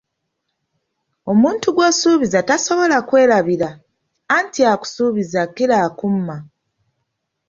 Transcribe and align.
Omuntu 1.31 1.67
gw’osuubiza 1.75 2.39
tasobala 2.49 2.97
kwerabira, 3.07 3.69
anti 4.37 4.61
akusuubiza 4.73 5.37
akira 5.45 5.75
akumma. 5.87 6.35